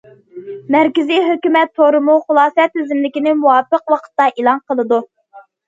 [0.75, 5.03] مەركىزىي ھۆكۈمەت تورىمۇ خۇلاسە تىزىملىكىنى مۇۋاپىق ۋاقىتتا ئېلان قىلىدۇ.